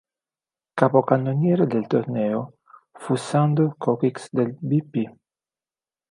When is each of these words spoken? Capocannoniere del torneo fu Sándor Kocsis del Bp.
Capocannoniere 0.75 1.67
del 1.67 1.85
torneo 1.85 2.55
fu 2.91 3.15
Sándor 3.15 3.75
Kocsis 3.77 4.29
del 4.31 4.57
Bp. 4.59 5.13